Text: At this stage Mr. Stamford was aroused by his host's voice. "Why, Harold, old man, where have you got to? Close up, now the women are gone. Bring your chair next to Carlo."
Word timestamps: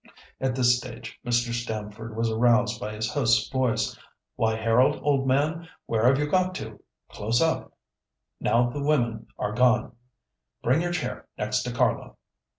At 0.39 0.55
this 0.55 0.79
stage 0.79 1.19
Mr. 1.23 1.53
Stamford 1.53 2.17
was 2.17 2.31
aroused 2.31 2.79
by 2.81 2.95
his 2.95 3.11
host's 3.11 3.47
voice. 3.49 3.95
"Why, 4.35 4.55
Harold, 4.55 4.99
old 5.03 5.27
man, 5.27 5.67
where 5.85 6.07
have 6.07 6.17
you 6.17 6.25
got 6.27 6.55
to? 6.55 6.81
Close 7.09 7.39
up, 7.39 7.77
now 8.39 8.71
the 8.71 8.81
women 8.81 9.27
are 9.37 9.53
gone. 9.53 9.95
Bring 10.63 10.81
your 10.81 10.91
chair 10.91 11.27
next 11.37 11.61
to 11.65 11.71
Carlo." 11.71 12.17